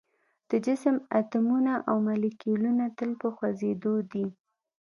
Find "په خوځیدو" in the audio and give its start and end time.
3.21-3.93